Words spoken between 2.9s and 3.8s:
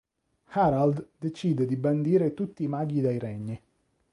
dai regni.